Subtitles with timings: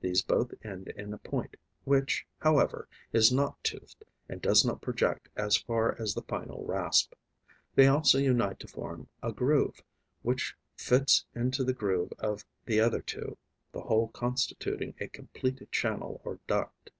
[0.00, 5.28] These both end in a point, which, however, is not toothed and does not project
[5.36, 7.14] as far as the final rasp.
[7.76, 9.80] They also unite to form a groove,
[10.22, 13.38] which fits into the groove of the other two,
[13.70, 16.90] the whole constituting a complete channel or duct.